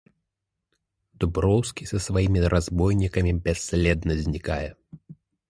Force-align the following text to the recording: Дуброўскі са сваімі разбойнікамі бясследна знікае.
Дуброўскі 1.23 1.83
са 1.91 1.97
сваімі 2.07 2.39
разбойнікамі 2.55 3.35
бясследна 3.45 4.19
знікае. 4.25 4.69